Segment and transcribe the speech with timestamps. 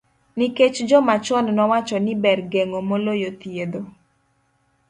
[0.37, 3.81] Nikech joma chon nowacho ni ber geng'o moloyo thiedho.